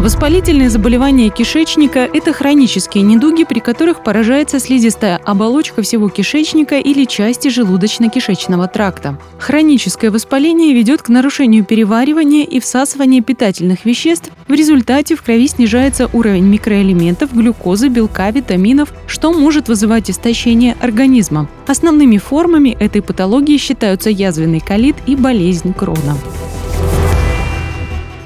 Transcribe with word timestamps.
Воспалительные 0.00 0.70
заболевания 0.70 1.28
кишечника– 1.28 2.08
это 2.14 2.32
хронические 2.32 3.04
недуги, 3.04 3.44
при 3.44 3.58
которых 3.60 4.02
поражается 4.02 4.58
слизистая 4.58 5.18
оболочка 5.18 5.82
всего 5.82 6.08
кишечника 6.08 6.78
или 6.78 7.04
части 7.04 7.48
желудочно-кишечного 7.48 8.66
тракта. 8.72 9.18
Хроническое 9.38 10.10
воспаление 10.10 10.72
ведет 10.72 11.02
к 11.02 11.10
нарушению 11.10 11.66
переваривания 11.66 12.44
и 12.44 12.60
всасывания 12.60 13.20
питательных 13.20 13.84
веществ. 13.84 14.30
В 14.48 14.54
результате 14.54 15.16
в 15.16 15.22
крови 15.22 15.46
снижается 15.46 16.08
уровень 16.14 16.46
микроэлементов, 16.46 17.34
глюкозы, 17.34 17.88
белка, 17.88 18.30
витаминов, 18.30 18.94
что 19.06 19.34
может 19.34 19.68
вызывать 19.68 20.10
истощение 20.10 20.78
организма. 20.80 21.46
Основными 21.66 22.16
формами 22.16 22.70
этой 22.70 23.02
патологии 23.02 23.58
считаются 23.58 24.08
язвенный 24.08 24.60
колит 24.60 24.96
и 25.06 25.14
болезнь 25.14 25.74
Крона. 25.74 26.16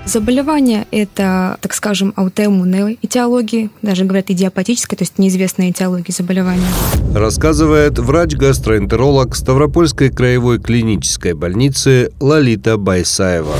Заболевание– 0.06 0.86
это, 0.90 1.56
так 1.60 1.72
скажем, 1.72 2.12
аутоиммунная 2.16 2.96
этиология, 3.00 3.70
даже 3.80 4.04
говорят 4.04 4.30
идиопатическая, 4.30 4.98
то 4.98 5.02
есть 5.02 5.18
неизвестная 5.18 5.70
этиология 5.70 6.14
заболевания. 6.14 6.66
Рассказывает 7.14 7.98
врач-гастроэнтеролог 7.98 9.34
Ставропольской 9.34 10.10
краевой 10.10 10.60
клинической 10.60 11.32
больницы 11.32 12.12
Лолита 12.20 12.76
Байсаева. 12.76 13.56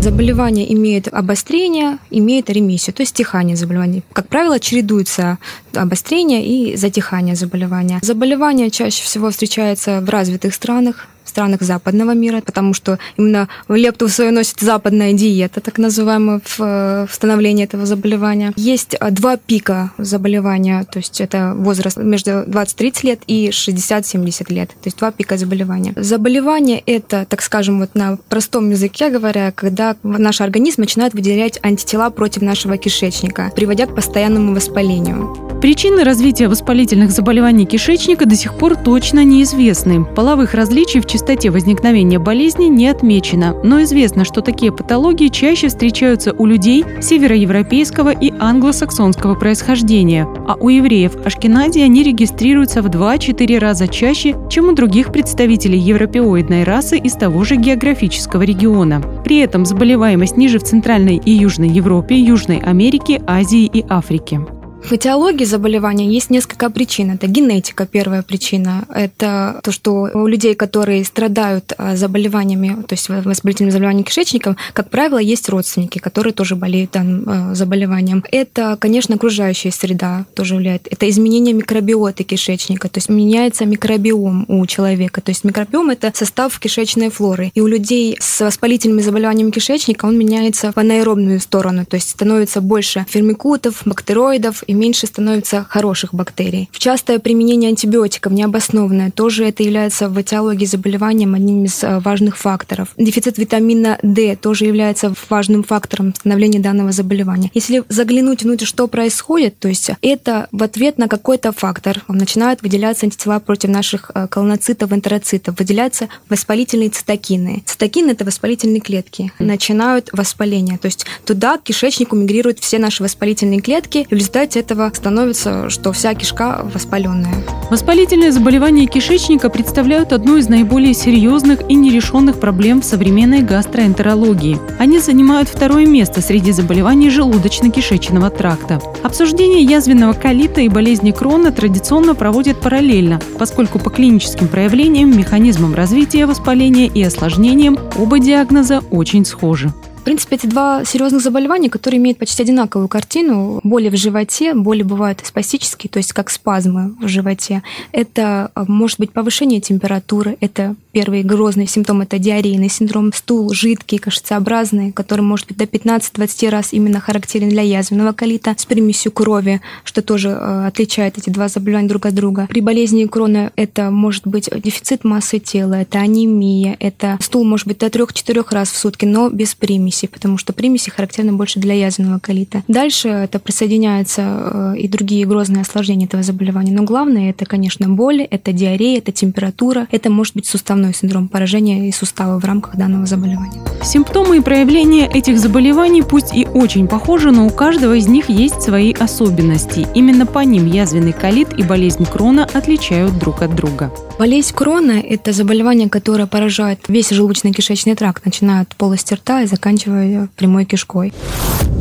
Заболевание 0.00 0.72
имеет 0.72 1.08
обострение, 1.08 1.98
имеет 2.10 2.48
ремиссию, 2.50 2.94
то 2.94 3.02
есть 3.02 3.10
стихание 3.10 3.56
заболевания. 3.56 4.02
Как 4.12 4.28
правило, 4.28 4.60
чередуется 4.60 5.38
обострение 5.74 6.46
и 6.46 6.76
затихание 6.76 7.34
заболевания. 7.34 7.98
Заболевание 8.02 8.70
чаще 8.70 9.02
всего 9.02 9.30
встречается 9.30 10.00
в 10.00 10.08
развитых 10.08 10.54
странах, 10.54 11.08
странах 11.28 11.62
западного 11.62 12.14
мира, 12.14 12.42
потому 12.44 12.74
что 12.74 12.98
именно 13.16 13.48
в 13.68 13.74
лепту 13.74 14.08
свою 14.08 14.32
носит 14.32 14.60
западная 14.60 15.12
диета, 15.12 15.60
так 15.60 15.78
называемая, 15.78 16.40
в 16.44 16.60
э, 16.60 17.06
становлении 17.10 17.64
этого 17.64 17.86
заболевания. 17.86 18.52
Есть 18.56 18.96
э, 18.98 19.10
два 19.10 19.36
пика 19.36 19.92
заболевания, 19.98 20.84
то 20.90 20.98
есть 20.98 21.20
это 21.20 21.54
возраст 21.56 21.96
между 21.96 22.30
20-30 22.30 22.92
лет 23.02 23.20
и 23.26 23.48
60-70 23.48 24.52
лет, 24.52 24.68
то 24.70 24.86
есть 24.86 24.98
два 24.98 25.10
пика 25.12 25.36
заболевания. 25.36 25.92
Заболевание 25.96 26.82
это, 26.86 27.26
так 27.28 27.42
скажем, 27.42 27.80
вот 27.80 27.94
на 27.94 28.18
простом 28.28 28.70
языке 28.70 29.10
говоря, 29.10 29.52
когда 29.52 29.96
наш 30.02 30.40
организм 30.40 30.82
начинает 30.82 31.14
выделять 31.14 31.58
антитела 31.62 32.10
против 32.10 32.42
нашего 32.42 32.76
кишечника, 32.76 33.52
приводя 33.54 33.86
к 33.86 33.94
постоянному 33.94 34.54
воспалению. 34.54 35.48
Причины 35.60 36.04
развития 36.04 36.46
воспалительных 36.46 37.10
заболеваний 37.10 37.66
кишечника 37.66 38.26
до 38.26 38.36
сих 38.36 38.56
пор 38.56 38.76
точно 38.76 39.24
неизвестны. 39.24 40.04
Половых 40.04 40.54
различий 40.54 41.00
в 41.00 41.06
частоте 41.18 41.50
возникновения 41.50 42.20
болезни 42.20 42.66
не 42.66 42.86
отмечено, 42.86 43.56
но 43.64 43.82
известно, 43.82 44.24
что 44.24 44.40
такие 44.40 44.70
патологии 44.70 45.26
чаще 45.26 45.66
встречаются 45.66 46.32
у 46.32 46.46
людей 46.46 46.84
североевропейского 47.00 48.10
и 48.10 48.32
англосаксонского 48.38 49.34
происхождения, 49.34 50.28
а 50.46 50.54
у 50.54 50.68
евреев 50.68 51.16
Ашкенази 51.26 51.80
они 51.80 52.04
регистрируются 52.04 52.82
в 52.82 52.86
2-4 52.86 53.58
раза 53.58 53.88
чаще, 53.88 54.36
чем 54.48 54.68
у 54.68 54.72
других 54.74 55.10
представителей 55.10 55.80
европеоидной 55.80 56.62
расы 56.62 56.98
из 56.98 57.14
того 57.14 57.42
же 57.42 57.56
географического 57.56 58.42
региона. 58.42 59.02
При 59.24 59.38
этом 59.38 59.66
заболеваемость 59.66 60.36
ниже 60.36 60.60
в 60.60 60.62
Центральной 60.62 61.16
и 61.16 61.32
Южной 61.32 61.68
Европе, 61.68 62.16
Южной 62.16 62.58
Америке, 62.58 63.20
Азии 63.26 63.64
и 63.64 63.84
Африке. 63.88 64.40
В 64.84 64.92
этиологии 64.92 65.44
заболевания 65.44 66.08
есть 66.08 66.30
несколько 66.30 66.70
причин. 66.70 67.10
Это 67.10 67.26
генетика, 67.26 67.86
первая 67.86 68.22
причина. 68.22 68.86
Это 68.88 69.60
то, 69.62 69.70
что 69.70 70.08
у 70.14 70.26
людей, 70.26 70.54
которые 70.54 71.04
страдают 71.04 71.74
а, 71.76 71.94
заболеваниями, 71.94 72.82
то 72.84 72.94
есть 72.94 73.08
воспалительным 73.10 73.70
заболеванием 73.70 74.04
кишечника, 74.04 74.56
как 74.72 74.88
правило, 74.88 75.18
есть 75.18 75.48
родственники, 75.50 75.98
которые 75.98 76.32
тоже 76.32 76.56
болеют 76.56 76.92
данным 76.92 77.24
а, 77.26 77.54
заболеванием. 77.54 78.24
Это, 78.32 78.78
конечно, 78.80 79.16
окружающая 79.16 79.72
среда 79.72 80.24
тоже 80.34 80.54
влияет. 80.54 80.88
Это 80.90 81.08
изменение 81.10 81.52
микробиоты 81.52 82.24
кишечника, 82.24 82.88
то 82.88 82.96
есть 82.96 83.10
меняется 83.10 83.66
микробиом 83.66 84.46
у 84.48 84.64
человека. 84.64 85.20
То 85.20 85.32
есть 85.32 85.44
микробиом– 85.44 85.90
это 85.90 86.10
состав 86.14 86.58
кишечной 86.58 87.10
флоры. 87.10 87.50
И 87.54 87.60
у 87.60 87.66
людей 87.66 88.16
с 88.20 88.40
воспалительными 88.40 89.02
заболеваниями 89.02 89.50
кишечника 89.50 90.06
он 90.06 90.16
меняется 90.16 90.72
в 90.72 90.78
анаэробную 90.78 91.40
сторону, 91.40 91.84
то 91.84 91.96
есть 91.96 92.08
становится 92.10 92.62
больше 92.62 93.04
фермикутов, 93.06 93.82
бактероидов, 93.84 94.62
и 94.68 94.74
меньше 94.74 95.06
становится 95.06 95.66
хороших 95.68 96.14
бактерий. 96.14 96.68
В 96.70 96.78
частое 96.78 97.18
применение 97.18 97.70
антибиотиков 97.70 98.32
необоснованное 98.32 99.10
тоже 99.10 99.46
это 99.46 99.62
является 99.62 100.08
в 100.08 100.20
этиологии 100.20 100.66
заболеванием 100.66 101.34
одним 101.34 101.64
из 101.64 101.82
э, 101.82 101.98
важных 102.00 102.36
факторов. 102.36 102.90
Дефицит 102.98 103.38
витамина 103.38 103.98
D 104.02 104.36
тоже 104.36 104.66
является 104.66 105.14
важным 105.30 105.64
фактором 105.64 106.14
становления 106.14 106.60
данного 106.60 106.92
заболевания. 106.92 107.50
Если 107.54 107.82
заглянуть 107.88 108.42
внутрь, 108.42 108.66
что 108.66 108.86
происходит, 108.88 109.58
то 109.58 109.68
есть 109.68 109.90
это 110.02 110.48
в 110.52 110.62
ответ 110.62 110.98
на 110.98 111.08
какой-то 111.08 111.52
фактор 111.52 112.02
начинают 112.06 112.60
выделяться 112.60 113.06
антитела 113.06 113.40
против 113.40 113.70
наших 113.70 114.10
э, 114.14 114.28
колоноцитов, 114.28 114.92
энтероцитов, 114.92 115.58
выделяются 115.58 116.10
воспалительные 116.28 116.90
цитокины. 116.90 117.62
Цитокины– 117.64 118.10
это 118.12 118.26
воспалительные 118.26 118.80
клетки. 118.80 119.32
Начинают 119.38 120.10
воспаление, 120.12 120.76
то 120.76 120.86
есть 120.86 121.06
туда 121.24 121.56
к 121.56 121.62
кишечнику 121.62 122.16
мигрируют 122.16 122.58
все 122.58 122.78
наши 122.78 123.02
воспалительные 123.02 123.62
клетки, 123.62 124.06
и 124.10 124.14
в 124.14 124.18
результате 124.18 124.57
этого 124.58 124.90
становится, 124.94 125.70
что 125.70 125.92
вся 125.92 126.14
кишка 126.14 126.60
воспаленная. 126.74 127.34
Воспалительные 127.70 128.32
заболевания 128.32 128.86
кишечника 128.86 129.50
представляют 129.50 130.12
одну 130.12 130.36
из 130.36 130.48
наиболее 130.48 130.94
серьезных 130.94 131.60
и 131.68 131.74
нерешенных 131.74 132.40
проблем 132.40 132.80
в 132.80 132.84
современной 132.84 133.42
гастроэнтерологии. 133.42 134.58
Они 134.78 134.98
занимают 134.98 135.48
второе 135.48 135.86
место 135.86 136.20
среди 136.20 136.52
заболеваний 136.52 137.08
желудочно-кишечного 137.08 138.30
тракта. 138.30 138.80
Обсуждение 139.02 139.62
язвенного 139.62 140.12
колита 140.12 140.60
и 140.60 140.68
болезни 140.68 141.10
Крона 141.10 141.52
традиционно 141.52 142.14
проводят 142.14 142.60
параллельно, 142.60 143.20
поскольку 143.38 143.78
по 143.78 143.90
клиническим 143.90 144.48
проявлениям, 144.48 145.16
механизмам 145.16 145.74
развития 145.74 146.26
воспаления 146.26 146.86
и 146.86 147.02
осложнениям 147.02 147.78
оба 147.96 148.18
диагноза 148.18 148.82
очень 148.90 149.24
схожи 149.24 149.72
принципе, 150.08 150.36
эти 150.36 150.46
два 150.46 150.86
серьезных 150.86 151.20
заболевания, 151.20 151.68
которые 151.68 151.98
имеют 151.98 152.16
почти 152.16 152.42
одинаковую 152.42 152.88
картину. 152.88 153.60
Боли 153.62 153.90
в 153.90 153.96
животе, 153.96 154.54
боли 154.54 154.82
бывают 154.82 155.20
спастические, 155.22 155.90
то 155.90 155.98
есть 155.98 156.14
как 156.14 156.30
спазмы 156.30 156.94
в 156.98 157.08
животе. 157.08 157.62
Это 157.92 158.50
а, 158.54 158.64
может 158.66 158.98
быть 158.98 159.12
повышение 159.12 159.60
температуры, 159.60 160.38
это 160.40 160.76
первый 160.92 161.22
грозный 161.24 161.66
симптом, 161.66 162.00
это 162.00 162.18
диарейный 162.18 162.70
синдром, 162.70 163.12
стул 163.12 163.52
жидкий, 163.52 163.98
кашицеобразный, 163.98 164.92
который 164.92 165.20
может 165.20 165.46
быть 165.46 165.58
до 165.58 165.64
15-20 165.64 166.48
раз 166.48 166.72
именно 166.72 167.00
характерен 167.00 167.50
для 167.50 167.60
язвенного 167.60 168.12
колита 168.12 168.54
с 168.56 168.64
примесью 168.64 169.12
крови, 169.12 169.60
что 169.84 170.00
тоже 170.00 170.30
а, 170.30 170.68
отличает 170.68 171.18
эти 171.18 171.28
два 171.28 171.48
заболевания 171.48 171.88
друг 171.88 172.06
от 172.06 172.14
друга. 172.14 172.46
При 172.48 172.62
болезни 172.62 173.04
крона 173.04 173.52
это 173.56 173.90
может 173.90 174.26
быть 174.26 174.48
дефицит 174.64 175.04
массы 175.04 175.38
тела, 175.38 175.74
это 175.74 175.98
анемия, 175.98 176.78
это 176.80 177.18
стул 177.20 177.44
может 177.44 177.66
быть 177.66 177.76
до 177.76 177.88
3-4 177.88 178.46
раз 178.52 178.70
в 178.70 178.78
сутки, 178.78 179.04
но 179.04 179.28
без 179.28 179.54
примеси 179.54 179.97
примеси, 179.98 180.06
потому 180.06 180.38
что 180.38 180.52
примеси 180.52 180.90
характерны 180.90 181.32
больше 181.32 181.60
для 181.60 181.74
язвенного 181.74 182.18
колита. 182.18 182.62
Дальше 182.68 183.08
это 183.08 183.38
присоединяются 183.38 184.22
э, 184.22 184.78
и 184.78 184.88
другие 184.88 185.26
грозные 185.26 185.62
осложнения 185.62 186.06
этого 186.06 186.22
заболевания. 186.22 186.72
Но 186.72 186.82
главное 186.82 187.30
это, 187.30 187.44
конечно, 187.44 187.88
боли, 187.88 188.24
это 188.24 188.52
диарея, 188.52 188.98
это 188.98 189.12
температура, 189.12 189.86
это 189.90 190.10
может 190.10 190.34
быть 190.34 190.46
суставной 190.46 190.94
синдром 190.94 191.28
поражения 191.28 191.88
и 191.88 191.92
сустава 191.92 192.38
в 192.38 192.44
рамках 192.44 192.76
данного 192.76 193.06
заболевания. 193.06 193.60
Симптомы 193.82 194.38
и 194.38 194.40
проявления 194.40 195.08
этих 195.12 195.38
заболеваний 195.38 196.02
пусть 196.02 196.34
и 196.34 196.46
очень 196.46 196.88
похожи, 196.88 197.30
но 197.30 197.46
у 197.46 197.50
каждого 197.50 197.94
из 197.94 198.08
них 198.08 198.28
есть 198.28 198.62
свои 198.62 198.92
особенности. 198.92 199.86
Именно 199.94 200.26
по 200.26 200.40
ним 200.40 200.66
язвенный 200.66 201.12
колит 201.12 201.58
и 201.58 201.62
болезнь 201.62 202.04
Крона 202.04 202.44
отличают 202.44 203.18
друг 203.18 203.42
от 203.42 203.54
друга. 203.54 203.90
Болезнь 204.18 204.52
Крона– 204.52 205.00
это 205.08 205.32
заболевание, 205.32 205.88
которое 205.88 206.26
поражает 206.26 206.80
весь 206.88 207.12
желудочно-кишечный 207.12 207.94
тракт, 207.94 208.24
начиная 208.24 208.62
от 208.62 208.74
полости 208.74 209.14
рта 209.14 209.42
и 209.42 209.46
заканчивая 209.46 209.87
прямой 210.36 210.64
кишкой. 210.64 211.12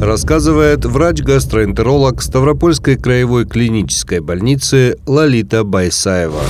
Рассказывает 0.01 0.85
врач-гастроэнтеролог 0.85 2.21
Ставропольской 2.21 2.97
краевой 2.97 3.45
клинической 3.45 4.19
больницы 4.19 4.97
Лолита 5.07 5.63
Байсаева. 5.63 6.41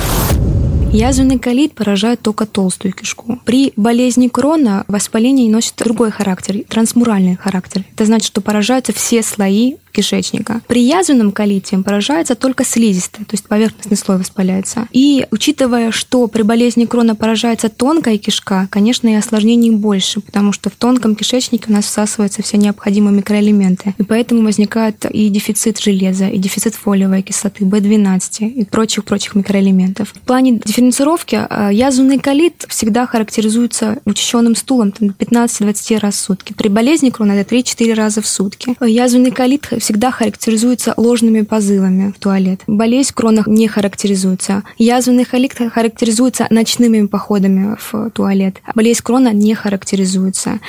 Язвенный 0.92 1.38
колит 1.38 1.74
поражает 1.74 2.20
только 2.20 2.46
толстую 2.46 2.94
кишку. 2.94 3.38
При 3.44 3.74
болезни 3.76 4.28
крона 4.28 4.84
воспаление 4.88 5.50
носит 5.50 5.74
другой 5.76 6.10
характер, 6.10 6.64
трансмуральный 6.66 7.36
характер. 7.36 7.84
Это 7.92 8.06
значит, 8.06 8.28
что 8.28 8.40
поражаются 8.40 8.94
все 8.94 9.22
слои 9.22 9.74
кишечника. 9.92 10.60
При 10.66 10.82
язвенном 10.82 11.32
колите 11.32 11.78
поражается 11.78 12.34
только 12.34 12.64
слизистая, 12.64 13.24
то 13.24 13.34
есть 13.34 13.46
поверхностный 13.46 13.96
слой 13.96 14.18
воспаляется. 14.18 14.88
И 14.92 15.26
учитывая, 15.30 15.90
что 15.90 16.26
при 16.28 16.42
болезни 16.42 16.84
крона 16.84 17.14
поражается 17.14 17.68
тонкая 17.68 18.18
кишка, 18.18 18.68
конечно, 18.70 19.08
и 19.08 19.14
осложнений 19.14 19.72
больше, 19.72 20.20
потому 20.20 20.52
что 20.52 20.70
в 20.70 20.74
тонком 20.76 21.14
кишечнике 21.16 21.66
у 21.68 21.72
нас 21.72 21.84
всасываются 21.86 22.42
все 22.42 22.56
необходимые 22.56 23.16
микроэлементы. 23.16 23.94
И 23.98 24.02
поэтому 24.02 24.42
возникает 24.42 25.04
и 25.06 25.28
дефицит 25.28 25.78
железа, 25.78 26.28
и 26.28 26.38
дефицит 26.38 26.74
фолиевой 26.74 27.22
кислоты, 27.22 27.64
B12 27.64 28.48
и 28.48 28.64
прочих-прочих 28.64 29.34
микроэлементов. 29.34 30.10
В 30.10 30.20
плане 30.20 30.60
дифференцировки 30.64 31.46
э, 31.48 31.70
язвенный 31.72 32.18
колит 32.18 32.64
всегда 32.68 33.06
характеризуется 33.06 33.98
учащенным 34.04 34.54
стулом 34.56 34.88
15-20 34.88 35.98
раз 35.98 36.14
в 36.14 36.18
сутки. 36.18 36.52
При 36.52 36.68
болезни 36.68 37.10
крона 37.10 37.32
это 37.32 37.54
3-4 37.54 37.94
раза 37.94 38.22
в 38.22 38.26
сутки. 38.26 38.76
Язвенный 38.84 39.30
колит 39.30 39.66
всегда 39.78 40.10
характеризуется 40.10 40.94
ложными 40.96 41.42
позывами 41.42 42.12
в 42.12 42.18
туалет. 42.18 42.60
Болезнь 42.66 43.12
крона 43.14 43.42
не 43.46 43.68
характеризуется. 43.68 44.62
Язвенный 44.78 45.24
холит 45.24 45.54
характеризуется 45.72 46.46
ночными 46.50 47.06
походами 47.06 47.76
в 47.78 48.10
туалет. 48.10 48.56
Болезнь 48.74 49.02
крона 49.02 49.32
не 49.32 49.54
характеризуется. 49.54 50.60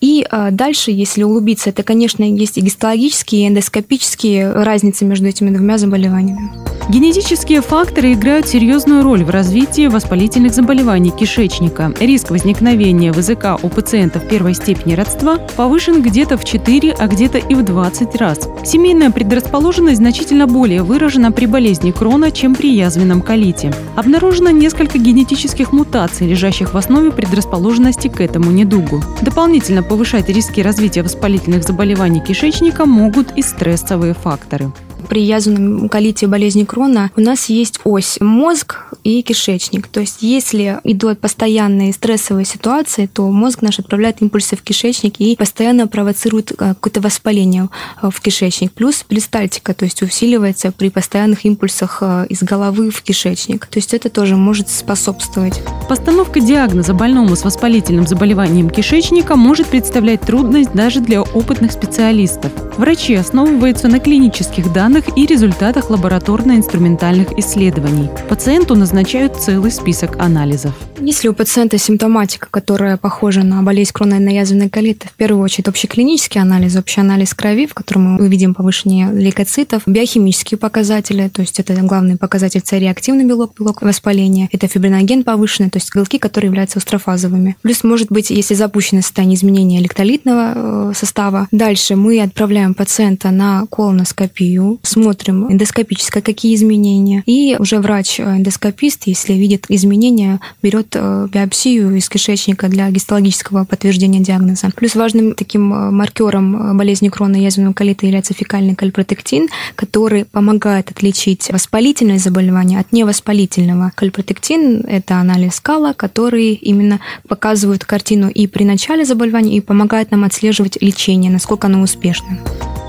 И 0.00 0.26
а, 0.30 0.50
дальше, 0.50 0.90
если 0.90 1.22
углубиться, 1.22 1.70
это, 1.70 1.82
конечно, 1.82 2.24
есть 2.24 2.56
и 2.56 2.62
гистологические, 2.62 3.44
и 3.44 3.48
эндоскопические 3.48 4.50
разницы 4.52 5.04
между 5.04 5.26
этими 5.26 5.50
двумя 5.50 5.76
заболеваниями. 5.76 6.50
Генетические 6.88 7.60
факторы 7.60 8.14
играют 8.14 8.48
серьезную 8.48 9.04
роль 9.04 9.22
в 9.22 9.30
развитии 9.30 9.86
воспалительных 9.86 10.54
заболеваний 10.54 11.10
кишечника. 11.10 11.94
Риск 12.00 12.30
возникновения 12.30 13.12
ВЗК 13.12 13.62
у 13.62 13.68
пациентов 13.68 14.26
первой 14.28 14.54
степени 14.54 14.94
родства 14.94 15.38
повышен 15.56 16.02
где-то 16.02 16.36
в 16.36 16.44
4, 16.44 16.92
а 16.98 17.06
где-то 17.06 17.38
и 17.38 17.54
в 17.54 17.62
20 17.62 18.16
раз. 18.16 18.48
Семейная 18.64 19.10
предрасположенность 19.10 19.98
значительно 19.98 20.46
более 20.46 20.82
выражена 20.82 21.32
при 21.32 21.46
болезни 21.46 21.90
крона, 21.90 22.30
чем 22.30 22.54
при 22.54 22.74
язвенном 22.74 23.22
колите. 23.22 23.72
Обнаружено 23.96 24.50
несколько 24.50 24.98
генетических 24.98 25.72
мутаций, 25.72 26.26
лежащих 26.26 26.74
в 26.74 26.76
основе 26.76 27.10
предрасположенности 27.10 28.08
к 28.08 28.20
этому 28.20 28.50
недугу. 28.50 29.02
Дополнительно 29.22 29.82
повышать 29.82 30.28
риски 30.28 30.60
развития 30.60 31.02
воспалительных 31.02 31.62
заболеваний 31.62 32.20
кишечника 32.20 32.84
могут 32.86 33.36
и 33.36 33.42
стрессовые 33.42 34.14
факторы 34.14 34.70
при 35.08 35.22
язвенном 35.22 35.88
колите 35.88 36.26
болезни 36.26 36.64
Крона 36.64 37.10
у 37.16 37.20
нас 37.20 37.48
есть 37.48 37.80
ось 37.84 38.18
мозг 38.20 38.76
и 39.04 39.22
кишечник. 39.22 39.88
То 39.88 40.00
есть 40.00 40.18
если 40.22 40.78
идут 40.84 41.20
постоянные 41.20 41.92
стрессовые 41.92 42.44
ситуации, 42.44 43.06
то 43.06 43.28
мозг 43.30 43.62
наш 43.62 43.78
отправляет 43.78 44.22
импульсы 44.22 44.56
в 44.56 44.62
кишечник 44.62 45.20
и 45.20 45.36
постоянно 45.36 45.86
провоцирует 45.86 46.52
э, 46.52 46.54
какое-то 46.56 47.00
воспаление 47.00 47.68
э, 48.02 48.10
в 48.10 48.20
кишечник. 48.20 48.72
Плюс 48.72 49.02
перистальтика, 49.06 49.74
то 49.74 49.84
есть 49.84 50.02
усиливается 50.02 50.72
при 50.72 50.90
постоянных 50.90 51.44
импульсах 51.44 51.98
э, 52.02 52.26
из 52.28 52.42
головы 52.42 52.90
в 52.90 53.02
кишечник. 53.02 53.66
То 53.66 53.78
есть 53.78 53.94
это 53.94 54.10
тоже 54.10 54.36
может 54.36 54.68
способствовать. 54.68 55.60
Постановка 55.88 56.40
диагноза 56.40 56.94
больному 56.94 57.36
с 57.36 57.44
воспалительным 57.44 58.06
заболеванием 58.06 58.70
кишечника 58.70 59.36
может 59.36 59.68
представлять 59.68 60.20
трудность 60.22 60.72
даже 60.72 61.00
для 61.00 61.22
опытных 61.22 61.72
специалистов. 61.72 62.52
Врачи 62.76 63.14
основываются 63.14 63.88
на 63.88 64.00
клинических 64.00 64.72
данных 64.72 64.89
данных 64.90 65.16
и 65.16 65.24
результатах 65.24 65.88
лабораторно-инструментальных 65.88 67.38
исследований. 67.38 68.08
Пациенту 68.28 68.74
назначают 68.74 69.36
целый 69.36 69.70
список 69.70 70.20
анализов. 70.20 70.74
Если 70.98 71.28
у 71.28 71.32
пациента 71.32 71.78
симптоматика, 71.78 72.48
которая 72.50 72.96
похожа 72.96 73.42
на 73.42 73.62
болезнь 73.62 73.92
коронарной 73.92 74.34
язвенной 74.34 74.68
колиты, 74.68 75.08
в 75.08 75.12
первую 75.12 75.42
очередь 75.42 75.68
общеклинический 75.68 76.40
анализ, 76.40 76.76
общий 76.76 77.00
анализ 77.00 77.32
крови, 77.34 77.66
в 77.66 77.74
котором 77.74 78.02
мы 78.02 78.24
увидим 78.24 78.52
повышение 78.52 79.10
лейкоцитов, 79.12 79.82
биохимические 79.86 80.58
показатели, 80.58 81.28
то 81.28 81.40
есть 81.40 81.58
это 81.60 81.72
главный 81.74 82.16
показатель 82.16 82.60
C-реактивный 82.62 83.24
белок, 83.24 83.54
белок 83.58 83.82
воспаления, 83.82 84.48
это 84.52 84.66
фибриноген 84.66 85.22
повышенный, 85.22 85.70
то 85.70 85.78
есть 85.78 85.94
белки, 85.94 86.18
которые 86.18 86.48
являются 86.48 86.78
устрофазовыми. 86.78 87.56
Плюс, 87.62 87.84
может 87.84 88.10
быть, 88.10 88.30
если 88.30 88.54
запущено 88.54 89.00
состояние 89.00 89.36
изменения 89.36 89.78
электролитного 89.78 90.90
э, 90.90 90.92
состава, 90.94 91.48
дальше 91.50 91.96
мы 91.96 92.20
отправляем 92.20 92.74
пациента 92.74 93.30
на 93.30 93.64
колоноскопию, 93.70 94.79
смотрим 94.82 95.50
эндоскопическое, 95.50 96.22
какие 96.22 96.54
изменения, 96.54 97.22
и 97.26 97.56
уже 97.58 97.78
врач-эндоскопист, 97.80 99.02
если 99.06 99.34
видит 99.34 99.66
изменения, 99.68 100.40
берет 100.62 100.96
Э, 101.00 101.28
биопсию 101.32 101.96
из 101.96 102.08
кишечника 102.08 102.68
для 102.68 102.90
гистологического 102.90 103.64
подтверждения 103.64 104.20
диагноза. 104.20 104.70
Плюс 104.76 104.94
важным 104.94 105.34
таким 105.34 105.72
э, 105.72 105.90
маркером 105.90 106.72
э, 106.72 106.74
болезни 106.74 107.08
крона 107.08 107.36
язвенного 107.36 107.72
колита 107.72 108.04
является 108.04 108.34
фекальный 108.34 108.74
кальпротектин, 108.74 109.48
который 109.76 110.26
помогает 110.26 110.90
отличить 110.90 111.50
воспалительное 111.50 112.18
заболевание 112.18 112.80
от 112.80 112.92
невоспалительного. 112.92 113.92
Кальпротектин– 113.94 114.84
это 114.88 115.16
анализ 115.16 115.60
кала, 115.60 115.94
который 115.94 116.52
именно 116.52 117.00
показывает 117.28 117.84
картину 117.84 118.28
и 118.28 118.46
при 118.46 118.64
начале 118.64 119.04
заболевания, 119.04 119.56
и 119.56 119.60
помогает 119.60 120.10
нам 120.10 120.24
отслеживать 120.24 120.78
лечение, 120.82 121.30
насколько 121.30 121.66
оно 121.66 121.80
успешно. 121.80 122.38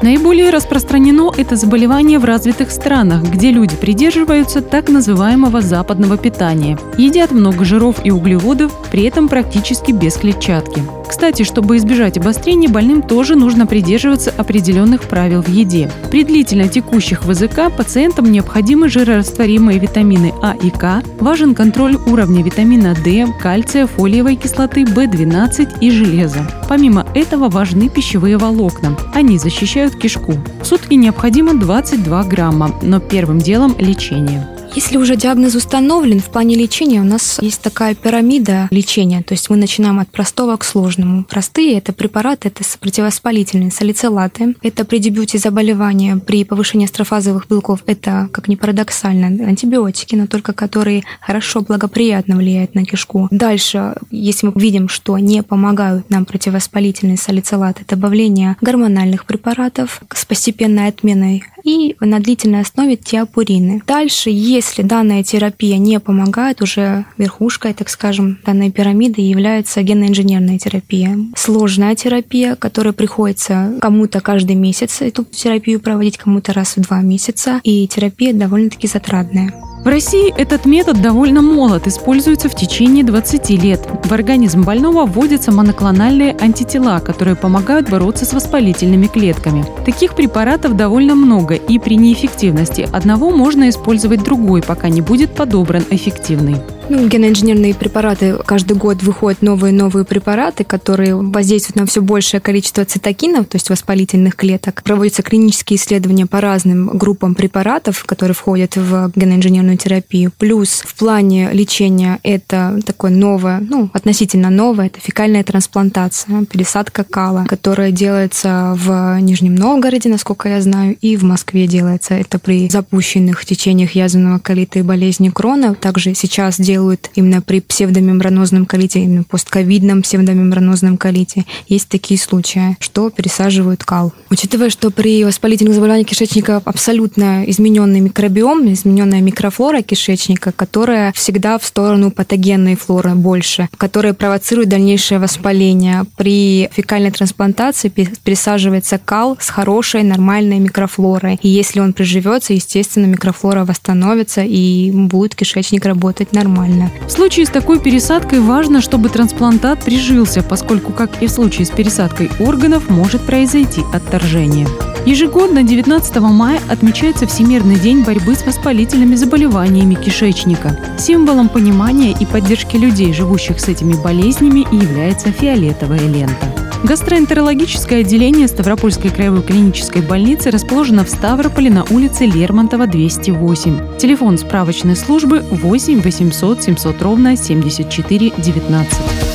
Наиболее 0.01 0.49
распространено 0.49 1.31
это 1.37 1.55
заболевание 1.55 2.17
в 2.17 2.25
развитых 2.25 2.71
странах, 2.71 3.21
где 3.23 3.51
люди 3.51 3.75
придерживаются 3.75 4.61
так 4.61 4.89
называемого 4.89 5.61
западного 5.61 6.17
питания. 6.17 6.77
Едят 6.97 7.31
много 7.31 7.63
жиров 7.65 7.97
и 8.03 8.09
углеводов, 8.09 8.71
при 8.91 9.03
этом 9.03 9.29
практически 9.29 9.91
без 9.91 10.15
клетчатки. 10.15 10.81
Кстати, 11.07 11.43
чтобы 11.43 11.75
избежать 11.75 12.17
обострения, 12.17 12.69
больным 12.69 13.01
тоже 13.01 13.35
нужно 13.35 13.67
придерживаться 13.67 14.33
определенных 14.35 15.03
правил 15.03 15.43
в 15.43 15.49
еде. 15.49 15.91
При 16.09 16.23
длительно 16.23 16.69
текущих 16.69 17.25
ВЗК 17.25 17.69
пациентам 17.75 18.31
необходимы 18.31 18.87
жирорастворимые 18.87 19.77
витамины 19.77 20.33
А 20.41 20.55
и 20.55 20.69
К, 20.69 21.03
важен 21.19 21.53
контроль 21.53 21.97
уровня 22.07 22.41
витамина 22.41 22.95
D, 22.95 23.27
кальция, 23.41 23.87
фолиевой 23.87 24.37
кислоты, 24.37 24.83
В12 24.83 25.79
и 25.81 25.91
железа. 25.91 26.49
Помимо 26.69 27.05
этого 27.13 27.49
важны 27.49 27.89
пищевые 27.89 28.37
волокна. 28.37 28.97
Они 29.13 29.37
защищают 29.37 29.90
кишку. 29.97 30.33
В 30.61 30.65
сутки 30.65 30.93
необходимо 30.93 31.53
22 31.53 32.23
грамма, 32.25 32.71
но 32.81 32.99
первым 32.99 33.39
делом 33.39 33.75
лечение. 33.77 34.47
Если 34.73 34.95
уже 34.95 35.17
диагноз 35.17 35.55
установлен, 35.55 36.21
в 36.21 36.29
плане 36.29 36.55
лечения 36.55 37.01
у 37.01 37.03
нас 37.03 37.39
есть 37.41 37.61
такая 37.61 37.93
пирамида 37.93 38.69
лечения. 38.71 39.21
То 39.21 39.33
есть 39.33 39.49
мы 39.49 39.57
начинаем 39.57 39.99
от 39.99 40.09
простого 40.09 40.55
к 40.55 40.63
сложному. 40.63 41.25
Простые– 41.25 41.77
это 41.77 41.91
препараты, 41.91 42.47
это 42.47 42.63
противовоспалительные, 42.79 43.69
салицилаты. 43.69 44.55
Это 44.61 44.85
при 44.85 44.99
дебюте 44.99 45.39
заболевания, 45.39 46.15
при 46.15 46.45
повышении 46.45 46.85
астрофазовых 46.85 47.47
белков. 47.49 47.81
Это, 47.85 48.29
как 48.31 48.47
ни 48.47 48.55
парадоксально, 48.55 49.45
антибиотики, 49.45 50.15
но 50.15 50.27
только 50.27 50.53
которые 50.53 51.03
хорошо, 51.19 51.61
благоприятно 51.61 52.37
влияют 52.37 52.73
на 52.73 52.85
кишку. 52.85 53.27
Дальше, 53.29 53.95
если 54.09 54.47
мы 54.47 54.53
видим, 54.55 54.87
что 54.87 55.17
не 55.17 55.43
помогают 55.43 56.09
нам 56.09 56.23
противовоспалительные 56.23 57.17
салицилаты, 57.17 57.83
добавление 57.85 58.55
гормональных 58.61 59.25
препаратов 59.25 60.01
с 60.13 60.25
постепенной 60.25 60.87
отменой 60.87 61.43
и 61.63 61.95
на 61.99 62.19
длительной 62.19 62.61
основе 62.61 62.95
теопурины. 62.97 63.81
Дальше, 63.87 64.29
если 64.31 64.81
данная 64.81 65.23
терапия 65.23 65.77
не 65.77 65.99
помогает, 65.99 66.61
уже 66.61 67.05
верхушкой, 67.17 67.73
так 67.73 67.89
скажем, 67.89 68.39
данной 68.45 68.71
пирамиды 68.71 69.21
является 69.21 69.81
генно-инженерная 69.81 70.57
терапия. 70.57 71.17
Сложная 71.35 71.95
терапия, 71.95 72.55
которая 72.55 72.93
приходится 72.93 73.73
кому-то 73.81 74.21
каждый 74.21 74.55
месяц 74.55 75.01
эту 75.01 75.23
терапию 75.25 75.79
проводить, 75.79 76.17
кому-то 76.17 76.53
раз 76.53 76.75
в 76.75 76.81
два 76.81 77.01
месяца, 77.01 77.59
и 77.63 77.87
терапия 77.87 78.33
довольно-таки 78.33 78.87
затратная. 78.87 79.53
В 79.83 79.87
России 79.87 80.31
этот 80.37 80.65
метод 80.65 81.01
довольно 81.01 81.41
молод, 81.41 81.87
используется 81.87 82.49
в 82.49 82.55
течение 82.55 83.03
20 83.03 83.49
лет. 83.63 83.87
В 84.03 84.13
организм 84.13 84.61
больного 84.61 85.07
вводятся 85.07 85.51
моноклональные 85.51 86.37
антитела, 86.39 86.99
которые 86.99 87.35
помогают 87.35 87.89
бороться 87.89 88.25
с 88.25 88.33
воспалительными 88.33 89.07
клетками. 89.07 89.65
Таких 89.83 90.13
препаратов 90.13 90.77
довольно 90.77 91.15
много, 91.15 91.55
и 91.55 91.79
при 91.79 91.95
неэффективности 91.95 92.87
одного 92.93 93.31
можно 93.31 93.69
использовать 93.69 94.23
другой, 94.23 94.61
пока 94.61 94.87
не 94.87 95.01
будет 95.01 95.33
подобран 95.33 95.83
эффективный. 95.89 96.57
Ну, 96.91 97.07
геноинженерные 97.07 97.73
препараты, 97.73 98.35
каждый 98.45 98.75
год 98.75 99.01
выходят 99.01 99.41
новые 99.41 99.71
и 99.71 99.75
новые 99.75 100.03
препараты, 100.03 100.65
которые 100.65 101.15
воздействуют 101.15 101.77
на 101.77 101.85
все 101.85 102.01
большее 102.01 102.41
количество 102.41 102.83
цитокинов, 102.83 103.47
то 103.47 103.55
есть 103.55 103.69
воспалительных 103.69 104.35
клеток. 104.35 104.83
Проводятся 104.83 105.21
клинические 105.21 105.77
исследования 105.77 106.25
по 106.25 106.41
разным 106.41 106.89
группам 106.97 107.33
препаратов, 107.33 108.03
которые 108.03 108.35
входят 108.35 108.75
в 108.75 109.09
геноинженерную 109.15 109.77
терапию. 109.77 110.33
Плюс 110.37 110.81
в 110.85 110.93
плане 110.95 111.51
лечения 111.53 112.19
это 112.23 112.77
такое 112.85 113.11
новое, 113.11 113.61
ну, 113.61 113.89
относительно 113.93 114.49
новое, 114.49 114.87
это 114.87 114.99
фекальная 114.99 115.45
трансплантация, 115.45 116.43
пересадка 116.43 117.05
кала, 117.05 117.45
которая 117.47 117.91
делается 117.91 118.75
в 118.77 119.17
Нижнем 119.21 119.55
Новгороде, 119.55 120.09
насколько 120.09 120.49
я 120.49 120.59
знаю, 120.59 120.97
и 120.99 121.15
в 121.15 121.23
Москве 121.23 121.67
делается. 121.67 122.15
Это 122.15 122.37
при 122.37 122.67
запущенных 122.67 123.45
течениях 123.45 123.91
язвенного 123.91 124.39
колита 124.39 124.79
и 124.79 124.81
болезни 124.81 125.29
Крона. 125.29 125.73
Также 125.73 126.15
сейчас 126.15 126.57
делают 126.81 127.11
именно 127.13 127.41
при 127.41 127.61
псевдомембранозном 127.61 128.65
колите, 128.65 129.01
именно 129.01 129.23
постковидном 129.23 130.01
псевдомембранозном 130.01 130.97
колите. 130.97 131.45
Есть 131.67 131.89
такие 131.89 132.19
случаи, 132.19 132.75
что 132.79 133.09
пересаживают 133.11 133.83
кал. 133.83 134.13
Учитывая, 134.31 134.69
что 134.71 134.89
при 134.89 135.23
воспалительных 135.23 135.75
заболеваниях 135.75 136.07
кишечника 136.07 136.61
абсолютно 136.65 137.43
измененный 137.45 137.99
микробиом, 137.99 138.71
измененная 138.73 139.21
микрофлора 139.21 139.83
кишечника, 139.83 140.51
которая 140.51 141.11
всегда 141.13 141.59
в 141.59 141.65
сторону 141.65 142.09
патогенной 142.09 142.75
флоры 142.75 143.13
больше, 143.13 143.69
которая 143.77 144.13
провоцирует 144.13 144.69
дальнейшее 144.69 145.19
воспаление. 145.19 146.05
При 146.17 146.67
фекальной 146.71 147.11
трансплантации 147.11 147.89
пересаживается 147.89 148.97
кал 148.97 149.37
с 149.39 149.49
хорошей 149.49 150.03
нормальной 150.03 150.57
микрофлорой. 150.59 151.37
И 151.43 151.47
если 151.47 151.79
он 151.79 151.93
приживется, 151.93 152.53
естественно, 152.53 153.05
микрофлора 153.05 153.65
восстановится 153.65 154.41
и 154.41 154.89
будет 154.91 155.35
кишечник 155.35 155.85
работать 155.85 156.33
нормально. 156.33 156.70
В 157.07 157.09
случае 157.09 157.45
с 157.45 157.49
такой 157.49 157.79
пересадкой 157.79 158.39
важно, 158.39 158.81
чтобы 158.81 159.09
трансплантат 159.09 159.83
прижился, 159.83 160.43
поскольку, 160.43 160.91
как 160.93 161.21
и 161.21 161.27
в 161.27 161.31
случае 161.31 161.65
с 161.65 161.69
пересадкой 161.69 162.31
органов, 162.39 162.89
может 162.89 163.21
произойти 163.21 163.81
отторжение. 163.93 164.67
Ежегодно 165.05 165.63
19 165.63 166.15
мая 166.17 166.59
отмечается 166.69 167.25
Всемирный 167.25 167.75
день 167.75 168.03
борьбы 168.03 168.35
с 168.35 168.45
воспалительными 168.45 169.15
заболеваниями 169.15 169.95
кишечника. 169.95 170.77
Символом 170.99 171.49
понимания 171.49 172.11
и 172.11 172.25
поддержки 172.25 172.77
людей, 172.77 173.11
живущих 173.11 173.59
с 173.59 173.67
этими 173.67 173.93
болезнями, 173.93 174.59
является 174.71 175.31
фиолетовая 175.31 176.07
лента. 176.07 176.60
Гастроэнтерологическое 176.83 177.99
отделение 177.99 178.47
Ставропольской 178.47 179.11
краевой 179.11 179.43
клинической 179.43 180.01
больницы 180.01 180.49
расположено 180.49 181.05
в 181.05 181.09
Ставрополе 181.09 181.69
на 181.69 181.83
улице 181.83 182.25
Лермонтова, 182.25 182.87
208. 182.87 183.97
Телефон 183.99 184.39
справочной 184.39 184.95
службы 184.95 185.41
8 185.51 186.01
800 186.01 186.63
700 186.63 187.01
ровно 187.03 187.37
74 187.37 188.33
19. 188.35 189.30